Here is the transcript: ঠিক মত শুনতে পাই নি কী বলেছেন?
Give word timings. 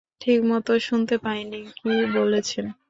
ঠিক 0.21 0.39
মত 0.43 0.67
শুনতে 0.79 1.15
পাই 1.17 1.39
নি 1.43 1.59
কী 1.77 1.89
বলেছেন? 2.15 2.65